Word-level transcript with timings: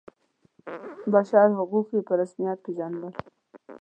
بشر 1.13 1.47
حقونه 1.57 1.99
په 2.07 2.13
رسمیت 2.19 2.57
پيژني. 2.65 3.09